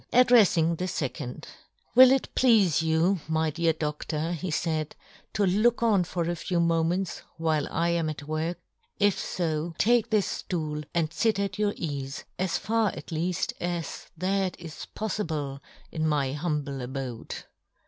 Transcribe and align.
Addrefs 0.11 0.57
ing 0.57 0.77
the 0.77 0.87
fecond," 0.87 1.43
Will 1.95 2.11
it 2.11 2.33
pleafe 2.33 2.81
you," 2.81 3.19
my 3.27 3.51
dear 3.51 3.71
Dodior," 3.71 4.33
he 4.33 4.49
faid," 4.49 4.95
to 5.35 5.45
look" 5.45 5.83
on 5.83 6.05
for 6.05 6.23
a 6.27 6.35
few 6.35 6.59
moments 6.59 7.21
while 7.37 7.67
I 7.69 7.89
am" 7.89 8.09
at 8.09 8.23
work? 8.23 8.57
If 8.97 9.13
fo, 9.13 9.75
take 9.77 10.09
this 10.09 10.41
ftool, 10.41 10.85
and" 10.95 11.13
fit 11.13 11.37
at 11.37 11.59
your 11.59 11.73
eafe, 11.73 12.23
as 12.39 12.57
far 12.57 12.87
at 12.95 13.09
leaft 13.11 13.53
as" 13.61 14.07
that 14.17 14.59
is 14.59 14.87
poffible 14.95 15.59
in 15.91 16.07
my 16.07 16.33
humble 16.33 16.81
abode. 16.81 17.35